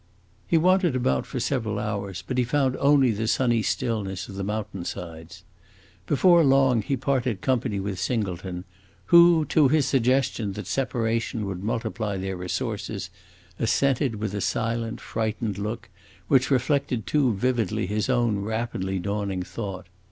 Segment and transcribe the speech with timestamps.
[0.47, 4.43] He wandered about for several hours, but he found only the sunny stillness of the
[4.43, 5.43] mountain sides.
[6.07, 8.63] Before long he parted company with Singleton,
[9.13, 13.11] who, to his suggestion that separation would multiply their resources,
[13.59, 15.87] assented with a silent, frightened look
[16.27, 19.85] which reflected too vividly his own rapidly dawning thought.